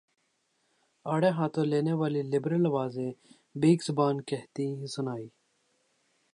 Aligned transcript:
آڑے 1.05 1.29
ہاتھوں 1.37 1.65
لینے 1.71 1.93
والی 1.99 2.21
لبرل 2.31 2.65
آوازیں 2.69 3.11
بیک 3.61 3.79
زبان 3.87 4.15
کہتی 4.27 4.65
سنائی 4.93 5.27